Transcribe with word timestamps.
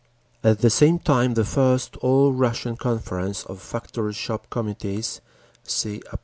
At 0.43 0.61
the 0.61 0.71
same 0.71 0.97
time 0.97 1.35
the 1.35 1.45
first 1.45 1.95
All 1.97 2.33
Russian 2.33 2.75
Conference 2.75 3.43
of 3.43 3.61
Factory 3.61 4.13
Shop 4.13 4.49
Committees 4.49 5.21
(See 5.63 6.01
App. 6.11 6.19